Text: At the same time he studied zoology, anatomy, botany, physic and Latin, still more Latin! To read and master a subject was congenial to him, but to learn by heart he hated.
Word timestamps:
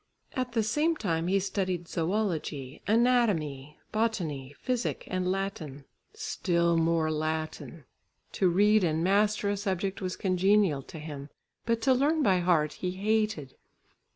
At 0.33 0.53
the 0.53 0.63
same 0.63 0.95
time 0.95 1.27
he 1.27 1.39
studied 1.39 1.87
zoology, 1.87 2.81
anatomy, 2.87 3.77
botany, 3.91 4.55
physic 4.59 5.03
and 5.11 5.31
Latin, 5.31 5.85
still 6.15 6.75
more 6.75 7.11
Latin! 7.11 7.85
To 8.31 8.49
read 8.49 8.83
and 8.83 9.03
master 9.03 9.47
a 9.51 9.55
subject 9.57 10.01
was 10.01 10.15
congenial 10.15 10.81
to 10.81 10.97
him, 10.97 11.29
but 11.67 11.83
to 11.83 11.93
learn 11.93 12.23
by 12.23 12.39
heart 12.39 12.73
he 12.73 12.89
hated. 12.93 13.53